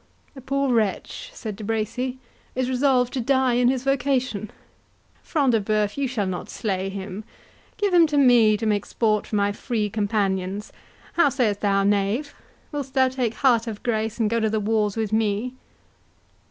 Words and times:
"The 0.33 0.41
poor 0.41 0.73
wretch," 0.73 1.29
said 1.31 1.55
De 1.55 1.63
Bracy, 1.63 2.17
"is 2.55 2.67
resolved 2.71 3.13
to 3.13 3.21
die 3.21 3.53
in 3.53 3.67
his 3.67 3.83
vocation.—Front 3.83 5.51
de 5.51 5.61
Bœuf, 5.61 5.95
you 5.95 6.07
shall 6.07 6.25
not 6.25 6.49
slay 6.49 6.89
him. 6.89 7.23
Give 7.77 7.93
him 7.93 8.07
to 8.07 8.17
me 8.17 8.57
to 8.57 8.65
make 8.65 8.87
sport 8.87 9.27
for 9.27 9.35
my 9.35 9.51
Free 9.51 9.91
Companions.—How 9.91 11.29
sayst 11.29 11.61
thou, 11.61 11.83
knave? 11.83 12.33
Wilt 12.71 12.91
thou 12.93 13.09
take 13.09 13.35
heart 13.35 13.67
of 13.67 13.83
grace, 13.83 14.17
and 14.19 14.27
go 14.27 14.39
to 14.39 14.49
the 14.49 14.59
wars 14.59 14.97
with 14.97 15.13
me?" 15.13 15.53